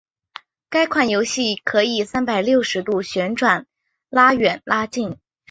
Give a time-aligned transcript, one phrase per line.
[0.67, 3.67] 该款游戏可以三百六十度旋转
[4.09, 5.19] 拉远拉近。